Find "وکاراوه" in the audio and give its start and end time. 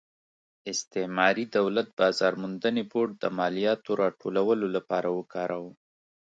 5.17-5.71